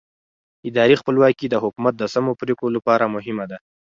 اداري 0.69 0.95
خپلواکي 1.01 1.45
د 1.49 1.55
حکومت 1.63 1.93
د 1.97 2.03
سمو 2.13 2.31
پرېکړو 2.41 2.75
لپاره 2.77 3.05
مهمه 3.15 3.45
ده 3.51 3.57